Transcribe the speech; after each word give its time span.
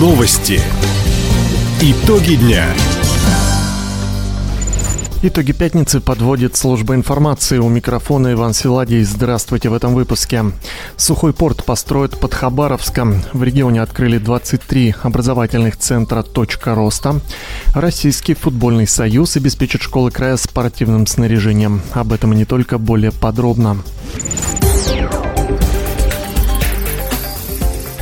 Новости. 0.00 0.58
Итоги 1.82 2.36
дня. 2.36 2.64
Итоги 5.22 5.52
пятницы 5.52 6.00
подводит 6.00 6.56
служба 6.56 6.94
информации. 6.94 7.58
У 7.58 7.68
микрофона 7.68 8.32
Иван 8.32 8.54
Силадий. 8.54 9.02
Здравствуйте 9.02 9.68
в 9.68 9.74
этом 9.74 9.94
выпуске. 9.94 10.46
Сухой 10.96 11.34
порт 11.34 11.66
построят 11.66 12.18
под 12.18 12.32
Хабаровском. 12.32 13.22
В 13.34 13.42
регионе 13.42 13.82
открыли 13.82 14.16
23 14.16 14.94
образовательных 15.02 15.76
центра 15.76 16.22
«Точка 16.22 16.74
роста». 16.74 17.20
Российский 17.74 18.32
футбольный 18.32 18.86
союз 18.86 19.36
обеспечит 19.36 19.82
школы 19.82 20.10
края 20.10 20.38
спортивным 20.38 21.06
снаряжением. 21.06 21.82
Об 21.92 22.14
этом 22.14 22.32
и 22.32 22.36
не 22.36 22.46
только, 22.46 22.78
более 22.78 23.12
подробно. 23.12 23.82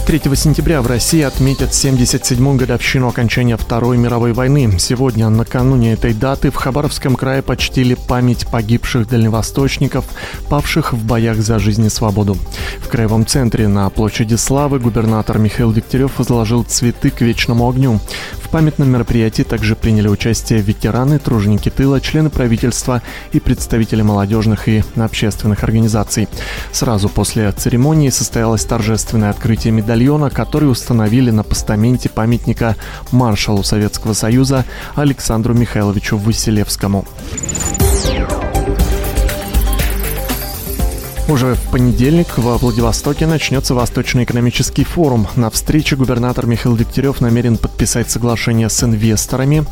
3 0.08 0.22
сентября 0.36 0.80
в 0.80 0.86
России 0.86 1.20
отметят 1.20 1.72
77-ю 1.72 2.54
годовщину 2.54 3.08
окончания 3.08 3.58
Второй 3.58 3.98
мировой 3.98 4.32
войны. 4.32 4.78
Сегодня, 4.78 5.28
накануне 5.28 5.92
этой 5.92 6.14
даты, 6.14 6.50
в 6.50 6.54
Хабаровском 6.54 7.14
крае 7.14 7.42
почтили 7.42 7.92
память 7.92 8.46
погибших 8.46 9.06
дальневосточников, 9.06 10.06
павших 10.48 10.94
в 10.94 11.04
боях 11.04 11.36
за 11.36 11.58
жизнь 11.58 11.84
и 11.84 11.90
свободу. 11.90 12.38
В 12.78 12.88
краевом 12.88 13.26
центре 13.26 13.68
на 13.68 13.90
площади 13.90 14.36
Славы 14.36 14.78
губернатор 14.78 15.38
Михаил 15.38 15.74
Дегтярев 15.74 16.18
возложил 16.18 16.64
цветы 16.64 17.10
к 17.10 17.20
вечному 17.20 17.68
огню. 17.68 18.00
В 18.42 18.47
памятном 18.48 18.90
мероприятии 18.90 19.42
также 19.42 19.76
приняли 19.76 20.08
участие 20.08 20.60
ветераны, 20.60 21.18
труженики 21.18 21.68
тыла, 21.68 22.00
члены 22.00 22.30
правительства 22.30 23.02
и 23.32 23.40
представители 23.40 24.02
молодежных 24.02 24.68
и 24.68 24.82
общественных 24.96 25.62
организаций. 25.62 26.28
Сразу 26.72 27.08
после 27.08 27.50
церемонии 27.52 28.10
состоялось 28.10 28.64
торжественное 28.64 29.30
открытие 29.30 29.72
медальона, 29.72 30.30
который 30.30 30.70
установили 30.70 31.30
на 31.30 31.42
постаменте 31.42 32.08
памятника 32.08 32.76
маршалу 33.10 33.62
Советского 33.62 34.12
Союза 34.12 34.64
Александру 34.94 35.54
Михайловичу 35.54 36.16
Василевскому. 36.16 37.06
Уже 41.28 41.54
в 41.56 41.70
понедельник 41.70 42.38
во 42.38 42.56
Владивостоке 42.56 43.26
начнется 43.26 43.74
Восточный 43.74 44.24
экономический 44.24 44.84
форум. 44.84 45.26
На 45.36 45.50
встрече 45.50 45.94
губернатор 45.94 46.46
Михаил 46.46 46.74
Дегтярев 46.74 47.20
намерен 47.20 47.58
подписать 47.58 48.10
соглашение 48.10 48.70
с 48.70 48.82
инвесторами, 48.82 49.64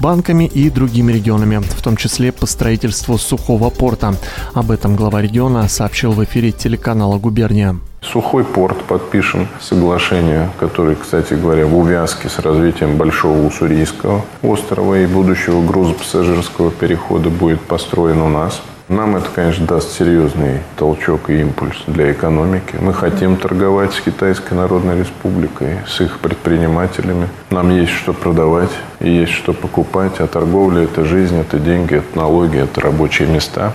банками 0.00 0.44
и 0.44 0.70
другими 0.70 1.12
регионами, 1.12 1.58
в 1.58 1.82
том 1.82 1.98
числе 1.98 2.32
по 2.32 2.46
строительству 2.46 3.18
сухого 3.18 3.68
порта. 3.68 4.14
Об 4.54 4.70
этом 4.70 4.96
глава 4.96 5.20
региона 5.20 5.68
сообщил 5.68 6.12
в 6.12 6.24
эфире 6.24 6.50
телеканала 6.50 7.18
«Губерния». 7.18 7.76
Сухой 8.00 8.42
порт 8.42 8.82
подпишем 8.84 9.48
соглашение, 9.60 10.50
которое, 10.58 10.96
кстати 10.96 11.34
говоря, 11.34 11.66
в 11.66 11.76
увязке 11.76 12.30
с 12.30 12.38
развитием 12.38 12.96
Большого 12.96 13.46
Уссурийского 13.46 14.24
острова 14.40 14.98
и 14.98 15.06
будущего 15.06 15.62
грузопассажирского 15.62 16.70
перехода 16.70 17.28
будет 17.28 17.60
построен 17.60 18.22
у 18.22 18.30
нас– 18.30 18.62
нам 18.88 19.16
это, 19.16 19.28
конечно, 19.34 19.66
даст 19.66 19.92
серьезный 19.92 20.60
толчок 20.76 21.30
и 21.30 21.40
импульс 21.40 21.76
для 21.86 22.12
экономики. 22.12 22.76
Мы 22.80 22.92
хотим 22.92 23.36
торговать 23.36 23.92
с 23.92 24.00
Китайской 24.00 24.54
Народной 24.54 24.98
Республикой, 24.98 25.78
с 25.86 26.00
их 26.00 26.18
предпринимателями. 26.18 27.28
Нам 27.50 27.70
есть 27.70 27.92
что 27.92 28.12
продавать 28.12 28.70
и 29.00 29.10
есть 29.10 29.32
что 29.32 29.52
покупать. 29.52 30.20
А 30.20 30.26
торговля– 30.26 30.82
это 30.84 31.04
жизнь, 31.04 31.38
это 31.38 31.58
деньги, 31.58 31.94
это 31.94 32.18
налоги, 32.18 32.58
это 32.58 32.80
рабочие 32.80 33.28
места. 33.28 33.74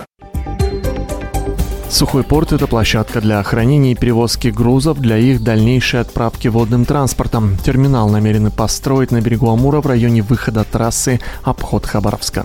Сухой 1.88 2.22
порт– 2.22 2.52
это 2.52 2.66
площадка 2.66 3.20
для 3.22 3.42
хранения 3.42 3.92
и 3.92 3.94
перевозки 3.94 4.48
грузов 4.48 4.98
для 4.98 5.16
их 5.16 5.42
дальнейшей 5.42 6.00
отправки 6.00 6.48
водным 6.48 6.84
транспортом. 6.84 7.56
Терминал 7.64 8.10
намерены 8.10 8.50
построить 8.50 9.10
на 9.10 9.22
берегу 9.22 9.50
Амура 9.50 9.80
в 9.80 9.86
районе 9.86 10.22
выхода 10.22 10.64
трассы 10.64 11.18
«Обход 11.42 11.86
Хабаровска». 11.86 12.44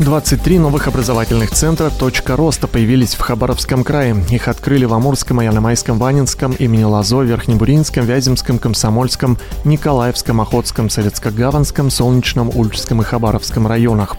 23 0.00 0.58
новых 0.58 0.88
образовательных 0.88 1.50
центра 1.50 1.90
«Точка 1.90 2.34
роста» 2.34 2.66
появились 2.66 3.14
в 3.14 3.20
Хабаровском 3.20 3.84
крае. 3.84 4.16
Их 4.30 4.48
открыли 4.48 4.86
в 4.86 4.94
Амурском, 4.94 5.40
Яномайском, 5.42 5.98
Ванинском, 5.98 6.52
имени 6.52 6.84
Лазо, 6.84 7.20
Верхнебуринском, 7.20 8.06
Вяземском, 8.06 8.58
Комсомольском, 8.58 9.36
Николаевском, 9.64 10.40
Охотском, 10.40 10.86
Советско-Гаванском, 10.86 11.90
Солнечном, 11.90 12.50
Ульчском 12.54 13.02
и 13.02 13.04
Хабаровском 13.04 13.66
районах. 13.66 14.16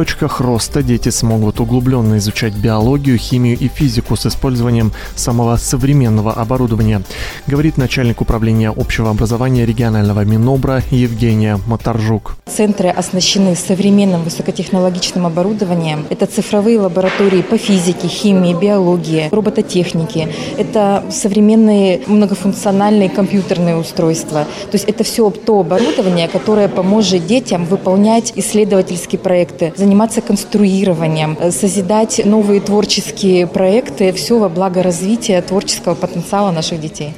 Точках 0.00 0.40
роста 0.40 0.82
дети 0.82 1.10
смогут 1.10 1.60
углубленно 1.60 2.16
изучать 2.16 2.54
биологию, 2.54 3.18
химию 3.18 3.58
и 3.58 3.68
физику 3.68 4.16
с 4.16 4.24
использованием 4.24 4.92
самого 5.14 5.58
современного 5.58 6.32
оборудования, 6.32 7.02
говорит 7.46 7.76
начальник 7.76 8.22
управления 8.22 8.72
общего 8.74 9.10
образования 9.10 9.66
регионального 9.66 10.24
Минобра 10.24 10.82
Евгения 10.90 11.60
Моторжук. 11.66 12.36
Центры 12.46 12.88
оснащены 12.88 13.54
современным 13.54 14.22
высокотехнологичным 14.24 15.26
оборудованием. 15.26 16.06
Это 16.08 16.24
цифровые 16.24 16.80
лаборатории 16.80 17.42
по 17.42 17.58
физике, 17.58 18.08
химии, 18.08 18.54
биологии, 18.54 19.28
робототехнике. 19.30 20.30
Это 20.56 21.04
современные 21.10 22.00
многофункциональные 22.06 23.10
компьютерные 23.10 23.76
устройства. 23.76 24.46
То 24.70 24.78
есть 24.78 24.88
это 24.88 25.04
все 25.04 25.28
то 25.28 25.60
оборудование, 25.60 26.26
которое 26.26 26.68
поможет 26.68 27.26
детям 27.26 27.66
выполнять 27.66 28.32
исследовательские 28.34 29.18
проекты, 29.18 29.74
конструированием, 30.20 31.36
созидать 31.50 32.20
новые 32.24 32.60
творческие 32.60 33.46
проекты, 33.46 34.12
все 34.12 34.38
во 34.38 34.48
благо 34.48 34.82
развития 34.82 35.40
творческого 35.42 35.94
потенциала 35.94 36.50
наших 36.50 36.80
детей. 36.80 37.14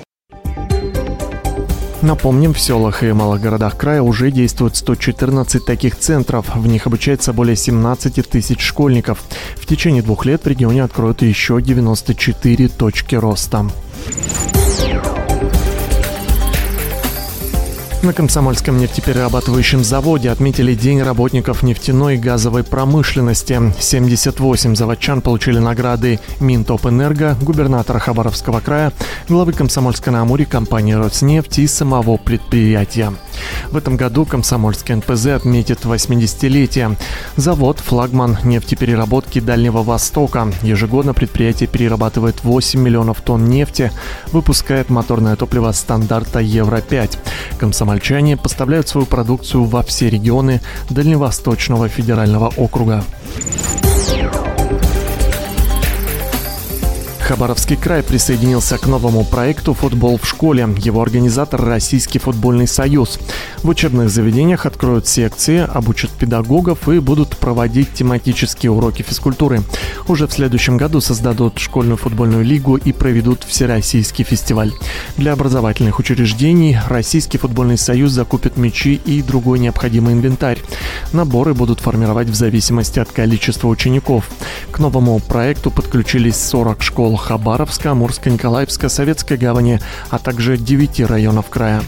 Напомним, 2.02 2.52
в 2.52 2.58
селах 2.58 3.04
и 3.04 3.12
малых 3.12 3.40
городах 3.40 3.76
края 3.76 4.02
уже 4.02 4.32
действует 4.32 4.74
114 4.74 5.64
таких 5.64 5.96
центров. 5.96 6.52
В 6.52 6.66
них 6.66 6.88
обучается 6.88 7.32
более 7.32 7.54
17 7.54 8.28
тысяч 8.28 8.60
школьников. 8.60 9.22
В 9.54 9.66
течение 9.66 10.02
двух 10.02 10.24
лет 10.26 10.44
в 10.44 10.48
регионе 10.48 10.82
откроют 10.82 11.22
еще 11.22 11.62
94 11.62 12.68
точки 12.68 13.14
роста. 13.14 13.66
На 18.02 18.12
Комсомольском 18.12 18.78
нефтеперерабатывающем 18.78 19.84
заводе 19.84 20.30
отметили 20.30 20.74
День 20.74 21.02
работников 21.02 21.62
нефтяной 21.62 22.16
и 22.16 22.18
газовой 22.18 22.64
промышленности. 22.64 23.60
78 23.78 24.74
заводчан 24.74 25.20
получили 25.20 25.60
награды 25.60 26.18
Минтопэнерго, 26.40 27.36
губернатора 27.40 28.00
Хабаровского 28.00 28.58
края, 28.58 28.92
главы 29.28 29.52
Комсомольска 29.52 30.10
на 30.10 30.22
Амуре, 30.22 30.46
компании 30.46 30.94
«Роснефть» 30.94 31.60
и 31.60 31.68
самого 31.68 32.16
предприятия. 32.16 33.12
В 33.70 33.76
этом 33.76 33.96
году 33.96 34.26
Комсомольский 34.26 34.96
НПЗ 34.96 35.26
отметит 35.26 35.84
80-летие. 35.84 36.96
Завод– 37.36 37.78
флагман 37.84 38.36
нефтепереработки 38.42 39.38
Дальнего 39.38 39.84
Востока. 39.84 40.52
Ежегодно 40.62 41.14
предприятие 41.14 41.68
перерабатывает 41.68 42.42
8 42.42 42.80
миллионов 42.80 43.20
тонн 43.20 43.44
нефти, 43.44 43.92
выпускает 44.32 44.90
моторное 44.90 45.36
топливо 45.36 45.70
стандарта 45.70 46.40
Евро-5. 46.40 47.18
Комсомольский 47.58 47.91
Комсомольчане 47.92 48.38
поставляют 48.38 48.88
свою 48.88 49.06
продукцию 49.06 49.64
во 49.64 49.82
все 49.82 50.08
регионы 50.08 50.62
Дальневосточного 50.88 51.88
федерального 51.88 52.50
округа. 52.56 53.04
Хабаровский 57.32 57.76
край 57.76 58.02
присоединился 58.02 58.76
к 58.76 58.86
новому 58.86 59.24
проекту 59.24 59.72
«Футбол 59.72 60.18
в 60.18 60.28
школе». 60.28 60.68
Его 60.76 61.00
организатор– 61.00 61.64
Российский 61.64 62.18
футбольный 62.18 62.68
союз. 62.68 63.18
В 63.62 63.70
учебных 63.70 64.10
заведениях 64.10 64.66
откроют 64.66 65.08
секции, 65.08 65.66
обучат 65.66 66.10
педагогов 66.10 66.90
и 66.90 66.98
будут 66.98 67.38
проводить 67.38 67.94
тематические 67.94 68.70
уроки 68.70 69.00
физкультуры. 69.00 69.62
Уже 70.08 70.26
в 70.26 70.32
следующем 70.32 70.76
году 70.76 71.00
создадут 71.00 71.58
школьную 71.58 71.96
футбольную 71.96 72.44
лигу 72.44 72.76
и 72.76 72.92
проведут 72.92 73.44
всероссийский 73.44 74.26
фестиваль. 74.26 74.72
Для 75.16 75.32
образовательных 75.32 75.98
учреждений 76.00 76.78
Российский 76.86 77.38
футбольный 77.38 77.78
союз 77.78 78.10
закупит 78.10 78.58
мячи 78.58 79.00
и 79.06 79.22
другой 79.22 79.58
необходимый 79.58 80.12
инвентарь. 80.12 80.58
Наборы 81.14 81.54
будут 81.54 81.80
формировать 81.80 82.28
в 82.28 82.34
зависимости 82.34 82.98
от 82.98 83.10
количества 83.10 83.68
учеников. 83.68 84.28
К 84.70 84.80
новому 84.80 85.18
проекту 85.18 85.70
подключились 85.70 86.36
40 86.36 86.82
школ 86.82 87.21
Хабаровска, 87.22 87.92
Амурска, 87.92 88.30
Николаевска, 88.30 88.88
Советской 88.88 89.36
гавани, 89.36 89.80
а 90.10 90.18
также 90.18 90.56
9 90.56 91.00
районов 91.00 91.48
края. 91.48 91.82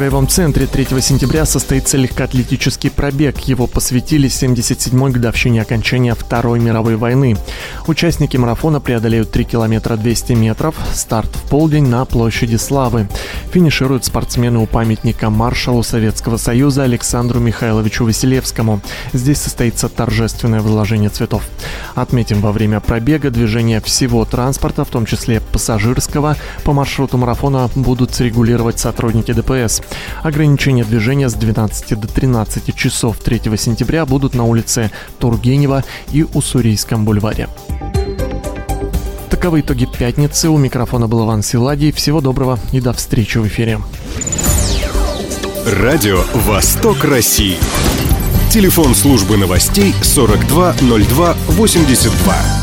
Краевом 0.00 0.28
центре 0.28 0.66
3 0.66 0.98
сентября 1.02 1.44
состоится 1.44 1.98
легкоатлетический 1.98 2.90
пробег. 2.90 3.38
Его 3.40 3.66
посвятили 3.66 4.30
77-й 4.30 5.12
годовщине 5.12 5.60
окончания 5.60 6.14
Второй 6.14 6.58
мировой 6.58 6.96
войны. 6.96 7.36
Участники 7.86 8.38
марафона 8.38 8.80
преодолеют 8.80 9.30
3 9.30 9.44
километра 9.44 9.96
200 9.96 10.32
метров. 10.32 10.74
Старт 10.94 11.28
в 11.36 11.50
полдень 11.50 11.86
на 11.86 12.02
площади 12.06 12.56
Славы. 12.56 13.10
Финишируют 13.52 14.06
спортсмены 14.06 14.60
у 14.60 14.66
памятника 14.66 15.28
маршалу 15.28 15.82
Советского 15.82 16.38
Союза 16.38 16.84
Александру 16.84 17.38
Михайловичу 17.38 18.06
Василевскому. 18.06 18.80
Здесь 19.12 19.42
состоится 19.42 19.90
торжественное 19.90 20.62
возложение 20.62 21.10
цветов. 21.10 21.42
Отметим, 21.94 22.40
во 22.40 22.52
время 22.52 22.80
пробега 22.80 23.28
движение 23.28 23.82
всего 23.82 24.24
транспорта, 24.24 24.86
в 24.86 24.88
том 24.88 25.04
числе 25.04 25.42
пассажирского, 25.42 26.36
по 26.64 26.72
маршруту 26.72 27.18
марафона 27.18 27.68
будут 27.74 28.18
регулировать 28.18 28.78
сотрудники 28.78 29.34
ДПС. 29.34 29.82
Ограничения 30.22 30.84
движения 30.84 31.28
с 31.28 31.34
12 31.34 31.98
до 31.98 32.08
13 32.08 32.74
часов 32.74 33.18
3 33.18 33.42
сентября 33.56 34.06
будут 34.06 34.34
на 34.34 34.44
улице 34.44 34.90
Тургенева 35.18 35.84
и 36.12 36.24
Уссурийском 36.34 37.04
бульваре. 37.04 37.48
Таковы 39.30 39.60
итоги 39.60 39.86
пятницы. 39.86 40.50
У 40.50 40.58
микрофона 40.58 41.08
был 41.08 41.24
Иван 41.24 41.42
Силадий. 41.42 41.92
Всего 41.92 42.20
доброго 42.20 42.58
и 42.72 42.80
до 42.80 42.92
встречи 42.92 43.38
в 43.38 43.46
эфире. 43.46 43.80
Радио 45.66 46.22
«Восток 46.34 47.04
России». 47.04 47.56
Телефон 48.50 48.94
службы 48.94 49.36
новостей 49.36 49.94
420282. 50.02 52.59